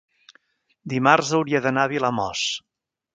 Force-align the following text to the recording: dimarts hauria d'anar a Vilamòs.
dimarts 0.93 1.29
hauria 1.39 1.61
d'anar 1.65 1.83
a 1.85 1.91
Vilamòs. 1.95 2.47